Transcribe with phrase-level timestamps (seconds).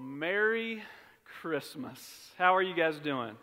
[0.00, 0.82] Merry
[1.42, 2.30] Christmas.
[2.38, 3.34] How are you guys doing?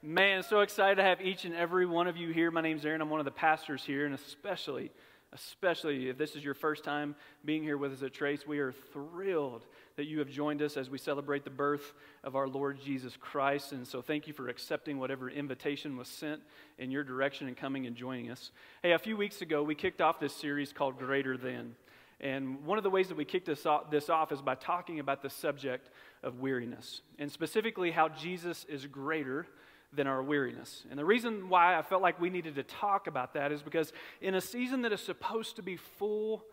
[0.00, 2.52] Man, so excited to have each and every one of you here.
[2.52, 3.00] My name's Aaron.
[3.00, 4.92] I'm one of the pastors here, and especially,
[5.32, 8.70] especially if this is your first time being here with us at Trace, we are
[8.92, 9.66] thrilled
[9.96, 11.92] that you have joined us as we celebrate the birth
[12.22, 13.72] of our Lord Jesus Christ.
[13.72, 16.40] And so, thank you for accepting whatever invitation was sent
[16.78, 18.52] in your direction and coming and joining us.
[18.84, 21.74] Hey, a few weeks ago, we kicked off this series called Greater Than.
[22.20, 24.98] And one of the ways that we kicked this off, this off is by talking
[24.98, 25.88] about the subject
[26.22, 29.46] of weariness, and specifically how Jesus is greater
[29.92, 30.84] than our weariness.
[30.90, 33.92] And the reason why I felt like we needed to talk about that is because
[34.20, 36.44] in a season that is supposed to be full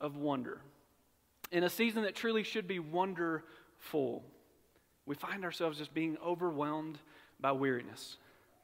[0.00, 0.60] of wonder,
[1.50, 4.22] in a season that truly should be wonderful,
[5.06, 6.98] we find ourselves just being overwhelmed
[7.40, 8.18] by weariness.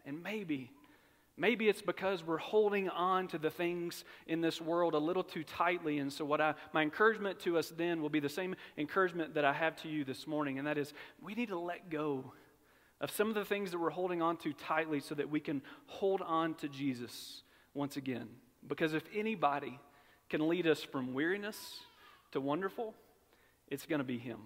[0.04, 0.70] And maybe
[1.36, 5.44] Maybe it's because we're holding on to the things in this world a little too
[5.44, 5.98] tightly.
[5.98, 9.44] And so, what I, my encouragement to us then will be the same encouragement that
[9.44, 10.92] I have to you this morning, and that is
[11.22, 12.32] we need to let go
[13.00, 15.62] of some of the things that we're holding on to tightly so that we can
[15.86, 17.42] hold on to Jesus
[17.72, 18.28] once again.
[18.68, 19.80] Because if anybody
[20.28, 21.80] can lead us from weariness
[22.32, 22.94] to wonderful,
[23.68, 24.38] it's going to be Him.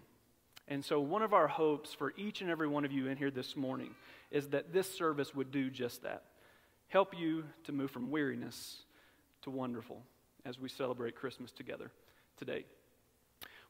[0.68, 3.32] And so, one of our hopes for each and every one of you in here
[3.32, 3.90] this morning
[4.30, 6.22] is that this service would do just that
[6.88, 8.82] help you to move from weariness
[9.42, 10.02] to wonderful
[10.44, 11.90] as we celebrate Christmas together
[12.36, 12.64] today.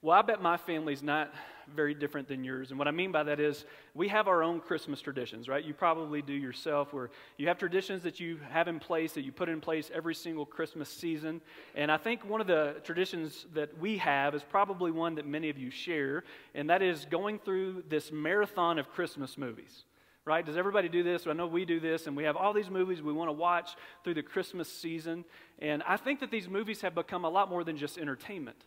[0.03, 1.33] Well, I bet my family's not
[1.75, 2.70] very different than yours.
[2.70, 5.64] And what I mean by that is we have our own Christmas traditions, right?
[5.64, 9.33] You probably do yourself, where you have traditions that you have in place, that you
[9.33, 11.41] put in place every single Christmas season.
[11.75, 15.48] And I think one of the traditions that we have is probably one that many
[15.48, 19.87] of you share, and that is going through this marathon of Christmas movies
[20.27, 20.44] right?
[20.44, 21.27] Does everybody do this?
[21.27, 23.77] I know we do this, and we have all these movies we want to watch
[24.05, 25.24] through the Christmas season.
[25.60, 28.64] And I think that these movies have become a lot more than just entertainment.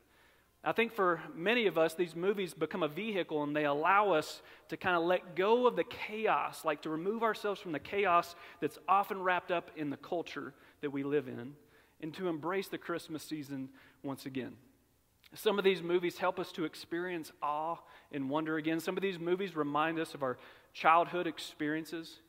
[0.63, 4.41] I think for many of us, these movies become a vehicle and they allow us
[4.69, 8.35] to kind of let go of the chaos, like to remove ourselves from the chaos
[8.59, 11.53] that's often wrapped up in the culture that we live in,
[12.01, 13.69] and to embrace the Christmas season
[14.03, 14.53] once again.
[15.35, 17.77] Some of these movies help us to experience awe
[18.11, 18.79] and wonder again.
[18.79, 20.37] Some of these movies remind us of our
[20.73, 22.19] childhood experiences.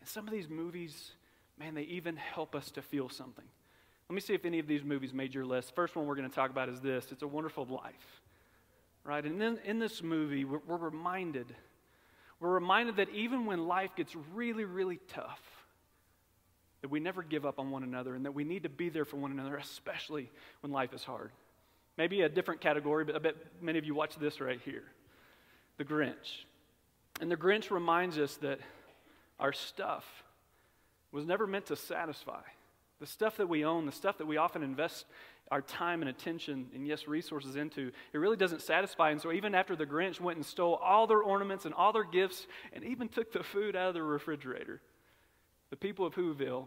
[0.00, 1.12] And some of these movies,
[1.58, 3.44] man, they even help us to feel something.
[4.08, 5.74] Let me see if any of these movies made your list.
[5.74, 8.22] First one we're going to talk about is this It's a Wonderful Life.
[9.04, 9.24] Right?
[9.24, 11.46] And then in this movie, we're, we're reminded,
[12.40, 15.40] we're reminded that even when life gets really, really tough,
[16.80, 19.04] that we never give up on one another and that we need to be there
[19.04, 21.30] for one another, especially when life is hard.
[21.96, 24.84] Maybe a different category, but I bet many of you watch this right here
[25.76, 26.44] The Grinch.
[27.20, 28.60] And the Grinch reminds us that
[29.40, 30.04] our stuff
[31.10, 32.42] was never meant to satisfy.
[33.00, 35.06] The stuff that we own, the stuff that we often invest
[35.50, 39.10] our time and attention and, yes, resources into, it really doesn't satisfy.
[39.10, 42.04] And so, even after the Grinch went and stole all their ornaments and all their
[42.04, 44.80] gifts and even took the food out of the refrigerator,
[45.70, 46.66] the people of Whoville,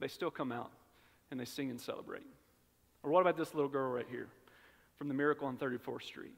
[0.00, 0.70] they still come out
[1.30, 2.26] and they sing and celebrate.
[3.02, 4.28] Or what about this little girl right here
[4.98, 6.34] from the Miracle on 34th Street?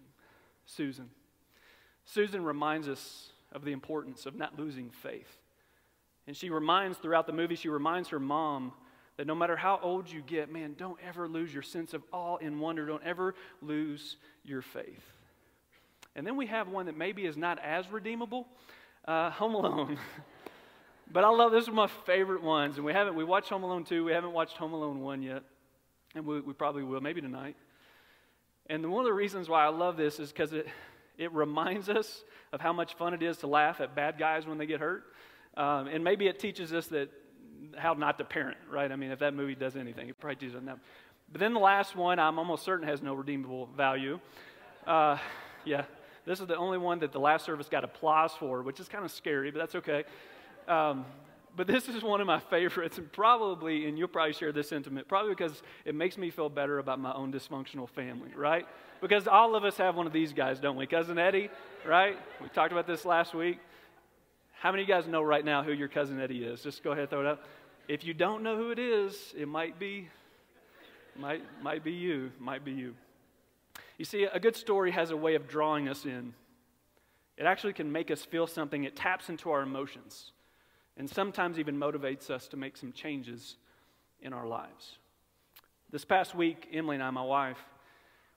[0.67, 1.11] Susan.
[2.05, 5.39] Susan reminds us of the importance of not losing faith.
[6.27, 8.73] And she reminds throughout the movie, she reminds her mom
[9.17, 12.37] that no matter how old you get, man, don't ever lose your sense of awe
[12.39, 12.87] and wonder.
[12.87, 15.05] Don't ever lose your faith.
[16.17, 18.47] And then we have one that maybe is not as redeemable
[19.07, 19.99] uh, Home Alone.
[21.13, 22.77] but I love this is my favorite ones.
[22.77, 25.43] And we haven't, we watched Home Alone 2, we haven't watched Home Alone 1 yet.
[26.15, 27.57] And we, we probably will, maybe tonight.
[28.69, 30.67] And one of the reasons why I love this is because it,
[31.19, 34.59] it reminds us of how much fun it is to laugh at bad guys when
[34.59, 35.05] they get hurt.
[35.57, 37.11] Um, and maybe it teaches us that
[37.77, 38.91] how not to parent, right?
[38.91, 40.79] I mean, if that movie does anything, it probably teaches us that.
[41.33, 44.21] But then the last one, I'm almost certain has no redeemable value.
[44.87, 45.19] Uh,
[45.65, 45.85] yeah,
[46.27, 49.05] this is the only one that the last service got applause for, which is kind
[49.05, 50.05] of scary, but that's okay.
[50.69, 51.05] Um,
[51.57, 55.07] but this is one of my favorites, and probably, and you'll probably share this sentiment,
[55.07, 58.67] probably because it makes me feel better about my own dysfunctional family, right?
[59.05, 60.87] Because all of us have one of these guys, don't we?
[60.87, 61.51] Cousin Eddie,
[61.87, 62.17] right?
[62.41, 63.59] We talked about this last week.
[64.53, 66.63] How many of you guys know right now who your cousin Eddie is?
[66.63, 67.45] Just go ahead and throw it up.
[67.87, 70.09] If you don't know who it is, it might be,
[71.17, 72.95] might, might be you, might be you.
[73.99, 76.33] You see, a good story has a way of drawing us in.
[77.37, 78.85] It actually can make us feel something.
[78.85, 80.33] It taps into our emotions
[80.97, 83.57] and sometimes even motivates us to make some changes
[84.23, 84.97] in our lives.
[85.91, 87.59] This past week, Emily and I, my wife,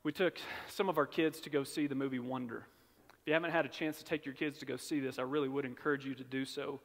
[0.08, 0.40] we took
[0.70, 2.66] some of our kids to go see the movie Wonder.
[3.10, 5.24] If you haven't had a chance to take your kids to go see this, I
[5.24, 6.80] really would encourage you to do so.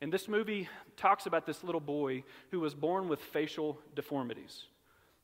[0.00, 2.22] And this movie talks about this little boy
[2.52, 4.66] who was born with facial deformities.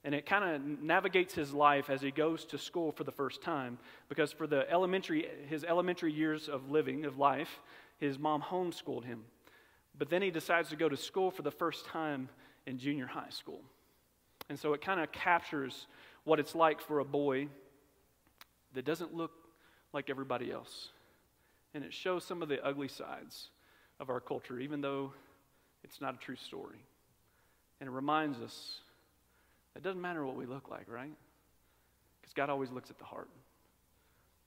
[0.03, 3.43] And it kind of navigates his life as he goes to school for the first
[3.43, 3.79] time.
[4.09, 7.61] Because for the elementary, his elementary years of living, of life,
[7.99, 9.23] his mom homeschooled him.
[9.97, 12.29] But then he decides to go to school for the first time
[12.67, 13.61] in junior high school.
[14.49, 15.87] And so it kind of captures
[16.27, 17.47] what it's like for a boy
[18.75, 19.31] that doesn't look
[19.93, 20.89] like everybody else.
[21.73, 23.49] And it shows some of the ugly sides
[24.01, 25.13] of our culture, even though
[25.85, 26.85] it's not a true story.
[27.81, 28.81] And it reminds us
[29.77, 31.13] it doesn't matter what we look like, right?
[32.21, 33.29] Because God always looks at the heart.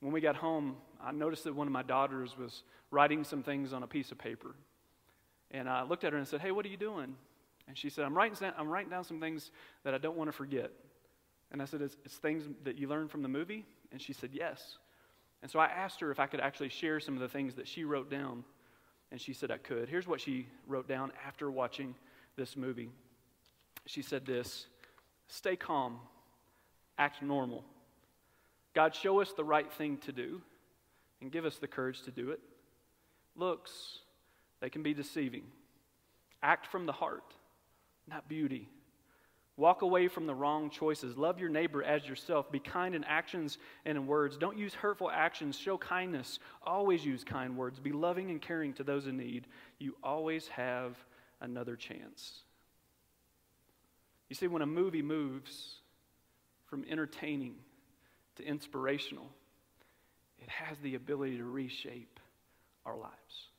[0.02, 3.72] When we got home, I noticed that one of my daughters was writing some things
[3.72, 4.54] on a piece of paper.
[5.52, 7.16] And I looked at her and said, Hey, what are you doing?
[7.70, 9.52] And she said, I'm writing, I'm writing down some things
[9.86, 10.72] that I don't want to forget.
[11.52, 13.66] And I said, it's, it's things that you learned from the movie?
[13.92, 14.78] And she said, Yes.
[15.42, 17.68] And so I asked her if I could actually share some of the things that
[17.68, 18.44] she wrote down.
[19.12, 19.90] And she said I could.
[19.90, 21.96] Here's what she wrote down after watching
[22.36, 22.90] this movie.
[23.86, 24.68] She said this
[25.28, 26.00] Stay calm,
[26.98, 27.64] act normal.
[28.74, 30.42] God, show us the right thing to do
[31.22, 32.40] and give us the courage to do it.
[33.36, 34.00] Looks,
[34.60, 35.44] they can be deceiving.
[36.44, 37.34] Act from the heart,
[38.08, 38.70] not beauty.
[39.60, 41.18] Walk away from the wrong choices.
[41.18, 42.50] Love your neighbor as yourself.
[42.50, 44.38] Be kind in actions and in words.
[44.38, 45.60] Don't use hurtful actions.
[45.60, 46.40] Show kindness.
[46.64, 47.78] Always use kind words.
[47.78, 49.48] Be loving and caring to those in need.
[49.78, 50.96] You always have
[51.42, 52.40] another chance.
[54.30, 55.76] You see, when a movie moves
[56.68, 57.56] from entertaining
[58.38, 59.30] to inspirational,
[60.38, 62.22] it has the ability to reshape
[62.86, 63.50] our lives.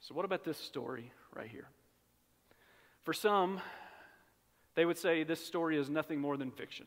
[0.00, 1.68] So, what about this story right here?
[3.02, 3.60] For some,
[4.80, 6.86] they would say this story is nothing more than fiction.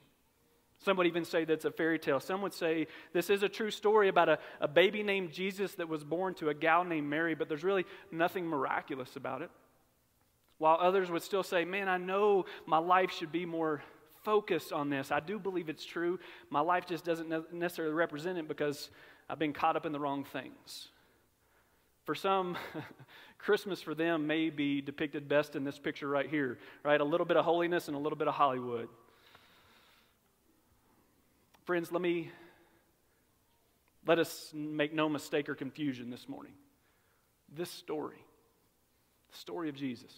[0.80, 2.20] Some would even say that's a fairy tale.
[2.20, 5.88] Some would say this is a true story about a, a baby named Jesus that
[5.88, 9.52] was born to a gal named Mary, but there's really nothing miraculous about it.
[10.58, 13.84] While others would still say, Man, I know my life should be more
[14.24, 15.12] focused on this.
[15.12, 16.20] I do believe it's true.
[16.50, 18.90] My life just doesn't necessarily represent it because
[19.30, 20.88] I've been caught up in the wrong things.
[22.06, 22.58] For some,
[23.38, 27.00] Christmas for them may be depicted best in this picture right here, right?
[27.00, 28.90] A little bit of holiness and a little bit of Hollywood.
[31.66, 32.30] Friends, let me
[34.06, 36.52] let us make no mistake or confusion this morning.
[37.56, 38.18] This story,
[39.32, 40.12] the story of Jesus,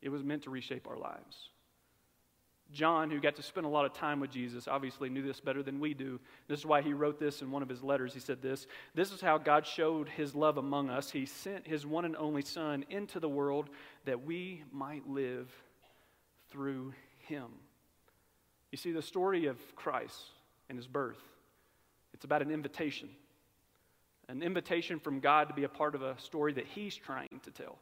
[0.00, 1.50] it was meant to reshape our lives.
[2.72, 5.62] John, who got to spend a lot of time with Jesus, obviously knew this better
[5.62, 6.18] than we do.
[6.48, 8.14] This is why he wrote this in one of his letters.
[8.14, 11.10] He said this This is how God showed his love among us.
[11.10, 13.68] He sent his one and only Son into the world
[14.06, 15.50] that we might live
[16.50, 16.94] through
[17.26, 17.46] him.
[18.70, 20.18] You see, the story of Christ
[20.68, 21.20] and his birth,
[22.14, 23.10] it's about an invitation.
[24.28, 27.50] An invitation from God to be a part of a story that he's trying to
[27.50, 27.78] tell,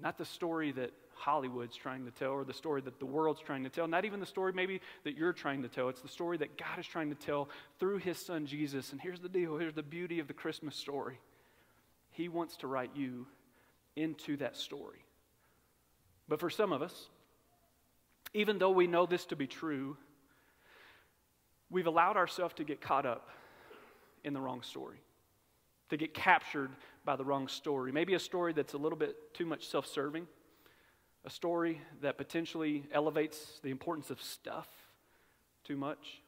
[0.00, 0.90] not the story that
[1.20, 4.20] Hollywood's trying to tell or the story that the world's trying to tell, not even
[4.20, 5.88] the story maybe that you're trying to tell.
[5.88, 8.92] It's the story that God is trying to tell through his son Jesus.
[8.92, 11.18] And here's the deal here's the beauty of the Christmas story
[12.10, 13.26] He wants to write you
[13.96, 15.04] into that story.
[16.26, 17.08] But for some of us,
[18.32, 19.96] even though we know this to be true,
[21.68, 23.28] we've allowed ourselves to get caught up
[24.24, 25.02] in the wrong story,
[25.90, 26.70] to get captured
[27.04, 27.92] by the wrong story.
[27.92, 30.26] Maybe a story that's a little bit too much self serving
[31.24, 34.68] a story that potentially elevates the importance of stuff
[35.64, 36.22] too much.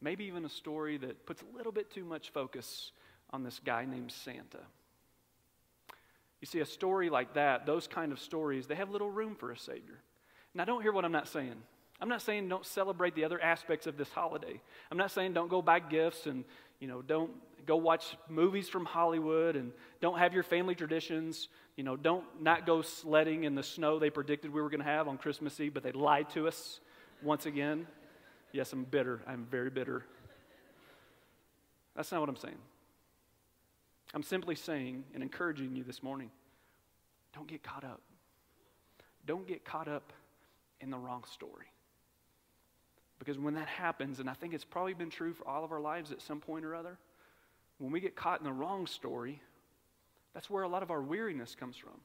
[0.00, 2.92] Maybe even a story that puts a little bit too much focus
[3.30, 4.60] on this guy named Santa.
[6.40, 9.50] You see, a story like that, those kind of stories, they have little room for
[9.50, 9.98] a Savior.
[10.54, 11.54] Now, don't hear what I'm not saying.
[12.00, 14.60] I'm not saying don't celebrate the other aspects of this holiday.
[14.90, 16.44] I'm not saying don't go buy gifts and,
[16.80, 17.30] you know, don't
[17.66, 21.48] go watch movies from Hollywood and don't have your family traditions.
[21.76, 24.86] You know, don't not go sledding in the snow they predicted we were going to
[24.86, 26.80] have on Christmas Eve, but they lied to us
[27.22, 27.86] once again.
[28.52, 29.20] Yes, I'm bitter.
[29.26, 30.04] I'm very bitter.
[31.94, 32.58] That's not what I'm saying.
[34.14, 36.30] I'm simply saying and encouraging you this morning
[37.34, 38.00] don't get caught up.
[39.26, 40.12] Don't get caught up
[40.80, 41.66] in the wrong story.
[43.18, 45.80] Because when that happens, and I think it's probably been true for all of our
[45.80, 46.98] lives at some point or other,
[47.78, 49.40] when we get caught in the wrong story,
[50.34, 52.00] that's where a lot of our weariness comes from.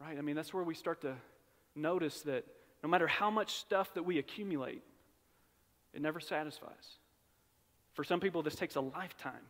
[0.00, 0.18] Right?
[0.18, 1.14] I mean, that's where we start to
[1.74, 2.44] notice that
[2.82, 4.82] no matter how much stuff that we accumulate,
[5.94, 6.98] it never satisfies.
[7.94, 9.44] For some people, this takes a lifetime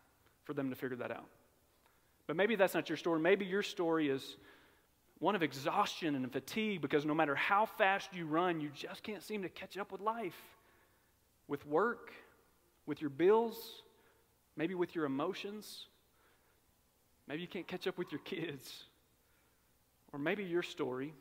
[0.45, 1.29] for them to figure that out.
[2.27, 3.21] But maybe that's not your story.
[3.21, 4.37] Maybe your story is
[5.23, 9.23] one of exhaustion and fatigue because no matter how fast you run, you just can't
[9.23, 10.37] seem to catch up with life,
[11.47, 12.13] with work,
[12.87, 13.83] with your bills,
[14.57, 15.87] maybe with your emotions.
[17.29, 18.83] Maybe you can't catch up with your kids.
[20.13, 21.15] Or maybe your story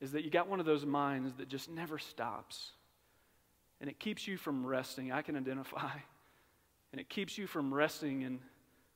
[0.00, 2.70] is that you got one of those minds that just never stops.
[3.80, 5.10] And it keeps you from resting.
[5.10, 5.96] I can identify.
[6.92, 8.22] And it keeps you from resting.
[8.22, 8.38] And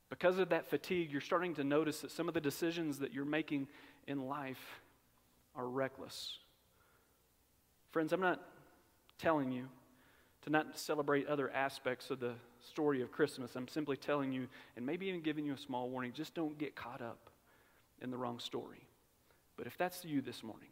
[0.09, 3.25] because of that fatigue, you're starting to notice that some of the decisions that you're
[3.25, 3.67] making
[4.07, 4.81] in life
[5.55, 6.37] are reckless.
[7.91, 8.41] Friends, I'm not
[9.17, 9.67] telling you
[10.43, 13.55] to not celebrate other aspects of the story of Christmas.
[13.55, 16.75] I'm simply telling you, and maybe even giving you a small warning, just don't get
[16.75, 17.29] caught up
[18.01, 18.85] in the wrong story.
[19.57, 20.69] But if that's you this morning,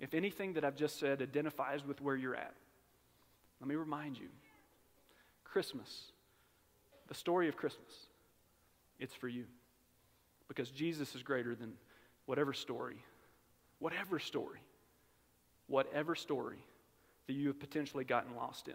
[0.00, 2.54] if anything that I've just said identifies with where you're at,
[3.60, 4.28] let me remind you
[5.44, 6.12] Christmas,
[7.08, 7.92] the story of Christmas,
[8.98, 9.44] it's for you.
[10.48, 11.72] Because Jesus is greater than
[12.26, 12.96] whatever story,
[13.78, 14.60] whatever story,
[15.66, 16.58] whatever story
[17.26, 18.74] that you have potentially gotten lost in.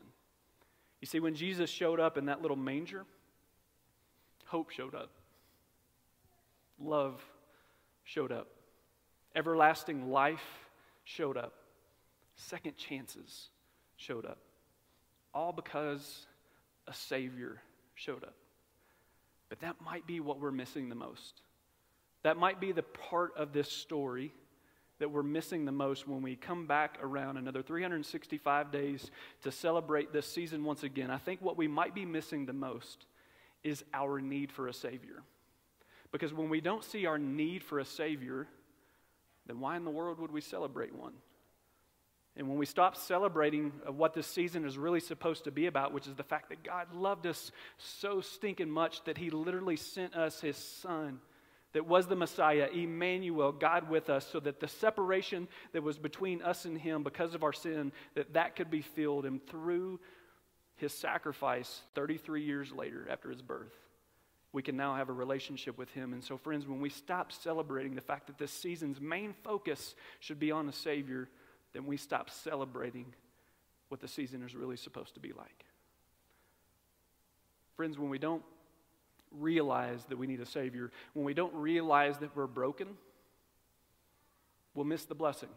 [0.99, 3.05] You see, when Jesus showed up in that little manger,
[4.45, 5.09] hope showed up,
[6.79, 7.23] love
[8.03, 8.47] showed up,
[9.35, 10.43] everlasting life
[11.05, 11.53] showed up,
[12.35, 13.49] second chances
[13.95, 14.39] showed up,
[15.33, 16.27] all because
[16.87, 17.61] a Savior
[17.95, 18.35] showed up.
[19.51, 21.41] But that might be what we're missing the most.
[22.23, 24.31] That might be the part of this story
[24.99, 29.11] that we're missing the most when we come back around another 365 days
[29.43, 31.11] to celebrate this season once again.
[31.11, 33.05] I think what we might be missing the most
[33.61, 35.21] is our need for a Savior.
[36.13, 38.47] Because when we don't see our need for a Savior,
[39.47, 41.15] then why in the world would we celebrate one?
[42.37, 46.07] And when we stop celebrating what this season is really supposed to be about, which
[46.07, 50.39] is the fact that God loved us so stinking much that He literally sent us
[50.39, 51.19] His Son
[51.73, 56.41] that was the Messiah, Emmanuel, God with us, so that the separation that was between
[56.41, 59.25] us and him because of our sin, that that could be filled.
[59.25, 59.99] And through
[60.75, 63.73] his sacrifice 33 years later after his birth,
[64.53, 66.11] we can now have a relationship with him.
[66.11, 70.39] And so, friends, when we stop celebrating the fact that this season's main focus should
[70.39, 71.29] be on the Savior,
[71.73, 73.05] then we stop celebrating
[73.89, 75.65] what the season is really supposed to be like.
[77.75, 78.43] Friends, when we don't
[79.31, 82.87] realize that we need a Savior, when we don't realize that we're broken,
[84.73, 85.49] we'll miss the blessing.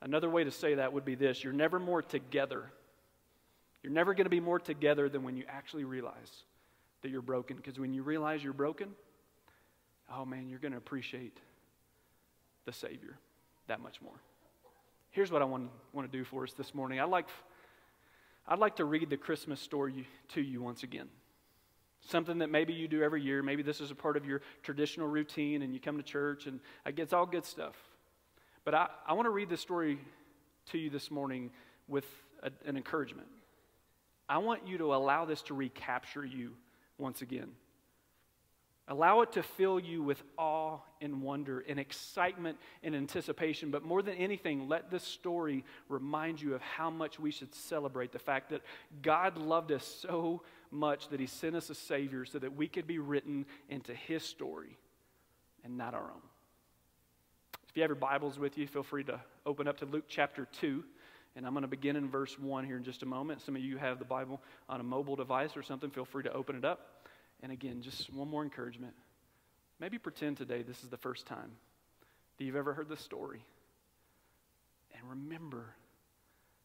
[0.00, 2.64] Another way to say that would be this you're never more together.
[3.82, 6.44] You're never going to be more together than when you actually realize
[7.02, 7.56] that you're broken.
[7.56, 8.88] Because when you realize you're broken,
[10.14, 11.36] oh man, you're going to appreciate
[12.64, 13.18] the Savior
[13.66, 14.20] that much more.
[15.12, 16.98] Here's what I want, want to do for us this morning.
[16.98, 17.28] I'd like,
[18.48, 21.08] I'd like to read the Christmas story to you once again.
[22.00, 23.42] Something that maybe you do every year.
[23.42, 26.60] Maybe this is a part of your traditional routine and you come to church and
[26.86, 27.76] it's all good stuff.
[28.64, 29.98] But I, I want to read this story
[30.70, 31.50] to you this morning
[31.88, 32.06] with
[32.42, 33.28] a, an encouragement.
[34.30, 36.52] I want you to allow this to recapture you
[36.96, 37.50] once again.
[38.88, 43.70] Allow it to fill you with awe and wonder and excitement and anticipation.
[43.70, 48.10] But more than anything, let this story remind you of how much we should celebrate
[48.10, 48.62] the fact that
[49.00, 52.88] God loved us so much that He sent us a Savior so that we could
[52.88, 54.76] be written into His story
[55.64, 56.22] and not our own.
[57.68, 60.48] If you have your Bibles with you, feel free to open up to Luke chapter
[60.60, 60.82] 2.
[61.36, 63.40] And I'm going to begin in verse 1 here in just a moment.
[63.40, 65.88] Some of you have the Bible on a mobile device or something.
[65.88, 67.01] Feel free to open it up.
[67.42, 68.94] And again, just one more encouragement.
[69.80, 71.50] Maybe pretend today this is the first time
[72.38, 73.44] that you've ever heard this story.
[74.94, 75.74] And remember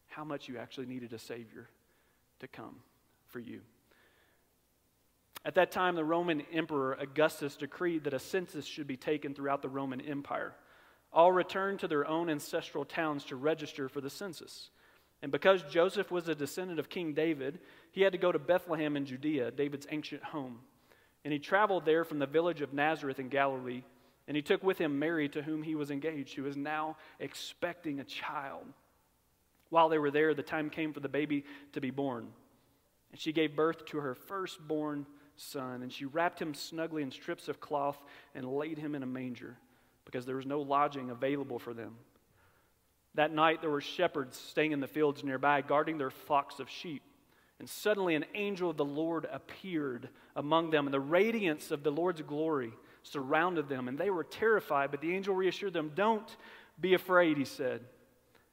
[0.06, 1.68] how much you actually needed a Savior
[2.40, 2.76] to come
[3.28, 3.60] for you.
[5.44, 9.62] At that time, the Roman Emperor Augustus decreed that a census should be taken throughout
[9.62, 10.54] the Roman Empire.
[11.12, 14.70] All returned to their own ancestral towns to register for the census.
[15.22, 17.58] And because Joseph was a descendant of King David,
[17.90, 20.60] he had to go to Bethlehem in Judea, David's ancient home.
[21.24, 23.82] And he traveled there from the village of Nazareth in Galilee.
[24.28, 27.98] And he took with him Mary, to whom he was engaged, who was now expecting
[27.98, 28.64] a child.
[29.70, 32.28] While they were there, the time came for the baby to be born.
[33.10, 35.06] And she gave birth to her firstborn
[35.36, 35.82] son.
[35.82, 37.98] And she wrapped him snugly in strips of cloth
[38.34, 39.56] and laid him in a manger,
[40.04, 41.96] because there was no lodging available for them.
[43.18, 47.02] That night there were shepherds staying in the fields nearby, guarding their flocks of sheep.
[47.58, 51.90] And suddenly an angel of the Lord appeared among them, and the radiance of the
[51.90, 52.72] Lord's glory
[53.02, 54.92] surrounded them, and they were terrified.
[54.92, 56.36] But the angel reassured them, Don't
[56.80, 57.80] be afraid, he said.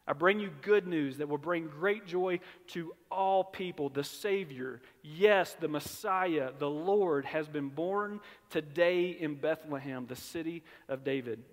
[0.08, 3.90] I bring you good news that will bring great joy to all people.
[3.90, 8.20] The Savior, yes, the Messiah, the Lord, has been born
[8.50, 11.44] today in Bethlehem, the city of David.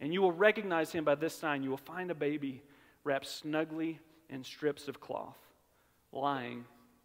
[0.00, 1.62] And you will recognize him by this sign.
[1.62, 2.62] You will find a baby
[3.04, 5.38] wrapped snugly in strips of cloth,
[6.12, 6.64] lying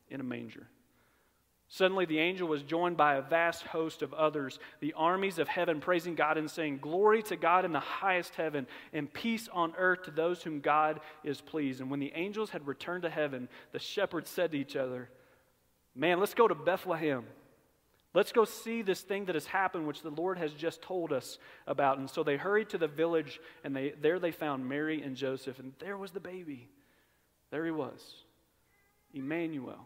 [0.10, 0.68] in a manger.
[1.70, 5.80] Suddenly, the angel was joined by a vast host of others, the armies of heaven,
[5.80, 10.04] praising God and saying, Glory to God in the highest heaven, and peace on earth
[10.04, 11.82] to those whom God is pleased.
[11.82, 15.10] And when the angels had returned to heaven, the shepherds said to each other,
[15.96, 17.26] Man, let's go to Bethlehem.
[18.14, 21.40] Let's go see this thing that has happened, which the Lord has just told us
[21.66, 21.98] about.
[21.98, 25.58] And so they hurried to the village, and they, there they found Mary and Joseph,
[25.60, 26.70] and there was the baby.
[27.50, 28.02] There he was,
[29.14, 29.80] Emmanuel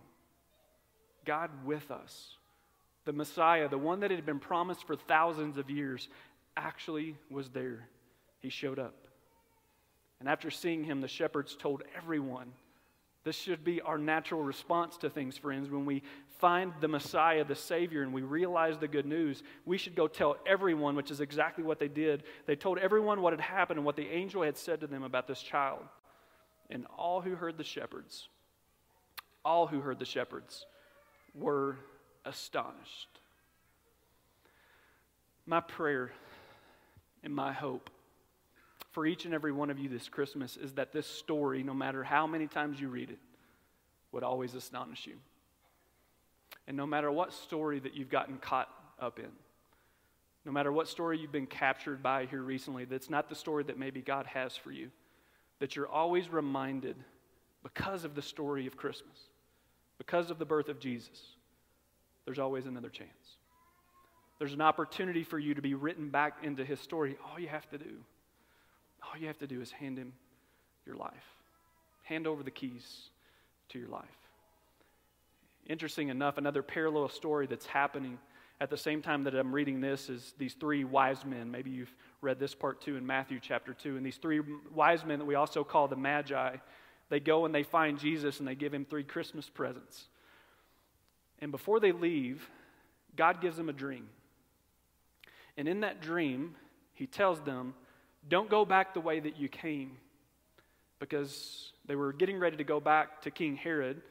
[1.28, 2.32] God with us.
[3.06, 6.08] The Messiah, the one that had been promised for thousands of years,
[6.56, 7.88] actually was there.
[8.40, 8.96] He showed up.
[10.20, 12.54] And after seeing him, the shepherds told everyone.
[13.28, 15.70] This should be our natural response to things, friends.
[15.70, 16.02] When we
[16.40, 20.38] find the Messiah, the Savior, and we realize the good news, we should go tell
[20.46, 22.24] everyone, which is exactly what they did.
[22.46, 25.28] They told everyone what had happened and what the angel had said to them about
[25.28, 25.82] this child.
[26.70, 28.30] And all who heard the shepherds,
[29.44, 30.66] all who heard the shepherds,
[31.36, 31.80] were
[32.24, 33.10] astonished.
[35.46, 36.14] My prayer
[37.26, 37.90] and my hope
[38.98, 42.04] for each and every one of you this Christmas is that this story, no matter
[42.04, 43.20] how many times you read it,
[44.12, 45.14] would always astonish you.
[46.68, 49.30] And no matter what story that you've gotten caught up in,
[50.46, 53.78] no matter what story you've been captured by here recently, that's not the story that
[53.78, 54.90] maybe God has for you,
[55.60, 56.96] that you're always reminded
[57.62, 59.30] because of the story of Christmas
[60.00, 61.36] because of the birth of Jesus,
[62.26, 63.38] there's always another chance.
[64.40, 67.16] There's an opportunity for you to be written back into his story.
[67.32, 67.98] All you have to do,
[69.04, 70.14] all you have to do is hand him
[70.86, 71.14] your life.
[72.04, 73.10] Hand over the keys
[73.70, 74.06] to your life.
[75.68, 78.18] Interesting enough, another parallel story that's happening
[78.60, 81.52] at the same time that I'm reading this is these three wise men.
[81.52, 83.98] Maybe you've read this part too in Matthew chapter 2.
[83.98, 84.42] And these three
[84.74, 86.58] wise men that we also call the Magi
[87.10, 90.08] they go and they find Jesus and they give him three Christmas presents.
[91.40, 92.50] And before they leave,
[93.16, 94.10] God gives them a dream.
[95.56, 96.56] And in that dream,
[96.94, 97.74] he tells them,
[98.30, 99.98] Don't go back the way that you came.
[101.00, 104.02] Because they were getting ready to go back to King Herod,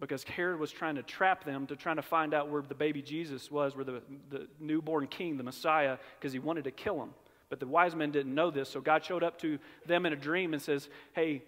[0.00, 3.02] because Herod was trying to trap them to trying to find out where the baby
[3.02, 7.10] Jesus was, where the, the newborn king, the Messiah, because he wanted to kill him.
[7.50, 10.16] But the wise men didn't know this, so God showed up to them in a
[10.16, 11.42] dream and says, Hey,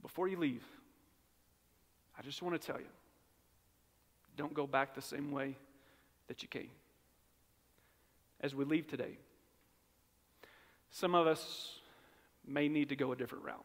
[0.00, 0.64] before you leave,
[2.18, 2.86] I just want to tell you
[4.36, 5.56] don't go back the same way
[6.28, 6.70] that you came.
[8.40, 9.18] As we leave today,
[10.92, 11.80] some of us
[12.46, 13.64] may need to go a different route.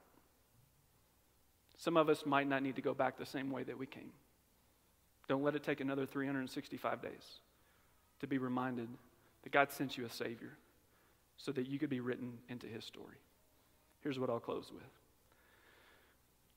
[1.78, 4.12] Some of us might not need to go back the same way that we came.
[5.28, 7.40] Don't let it take another 365 days
[8.22, 8.88] to be reminded
[9.44, 10.58] that God sent you a Savior
[11.36, 13.18] so that you could be written into His story.
[14.02, 14.84] Here's what I'll close with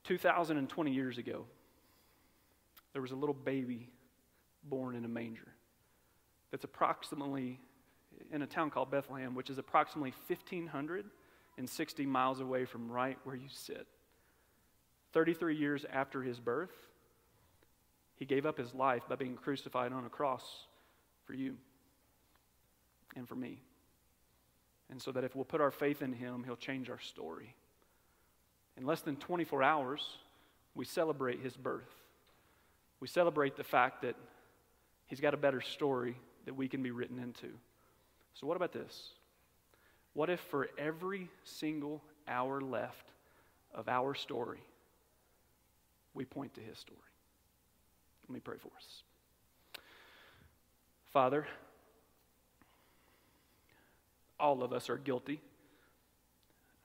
[0.04, 1.44] 2,020 years ago,
[2.92, 3.90] there was a little baby
[4.64, 5.48] born in a manger
[6.50, 7.60] that's approximately
[8.32, 13.48] in a town called Bethlehem, which is approximately 1,560 miles away from right where you
[13.48, 13.86] sit.
[15.12, 16.70] 33 years after his birth,
[18.16, 20.44] he gave up his life by being crucified on a cross
[21.24, 21.56] for you
[23.16, 23.60] and for me.
[24.90, 27.54] And so that if we'll put our faith in him, he'll change our story.
[28.76, 30.06] In less than 24 hours,
[30.74, 31.90] we celebrate his birth.
[33.00, 34.16] We celebrate the fact that
[35.06, 37.48] he's got a better story that we can be written into.
[38.40, 39.10] So, what about this?
[40.14, 43.10] What if for every single hour left
[43.74, 44.60] of our story,
[46.14, 46.98] we point to his story?
[48.26, 49.02] Let me pray for us.
[51.12, 51.46] Father,
[54.38, 55.42] all of us are guilty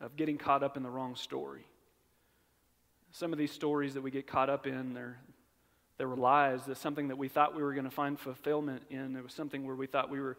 [0.02, 1.65] of getting caught up in the wrong story.
[3.13, 5.18] Some of these stories that we get caught up in, they're,
[5.98, 6.65] they were lies.
[6.68, 9.15] That's something that we thought we were going to find fulfillment in.
[9.15, 10.36] It was something where we thought we were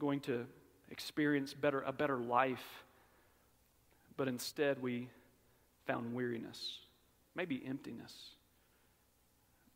[0.00, 0.46] going to
[0.90, 2.84] experience better, a better life.
[4.16, 5.08] But instead, we
[5.86, 6.78] found weariness,
[7.36, 8.12] maybe emptiness.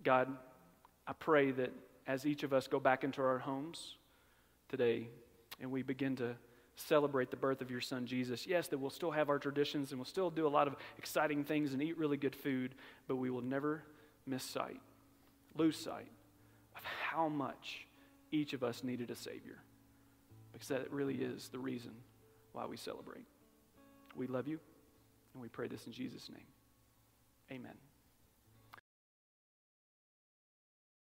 [0.03, 0.29] God,
[1.07, 1.73] I pray that
[2.07, 3.97] as each of us go back into our homes
[4.69, 5.09] today
[5.61, 6.35] and we begin to
[6.77, 8.47] celebrate the birth of your son Jesus.
[8.47, 11.45] Yes, that we'll still have our traditions and we'll still do a lot of exciting
[11.45, 12.75] things and eat really good food,
[13.07, 13.83] but we will never
[14.27, 14.81] miss sight,
[15.57, 16.09] lose sight
[16.77, 17.87] of how much
[18.33, 19.64] each of us needed a Savior.
[20.55, 21.91] Because that really is the reason
[22.53, 23.27] why we celebrate.
[24.17, 24.61] We love you,
[25.35, 26.47] and we pray this in Jesus' name.
[27.51, 27.75] Amen.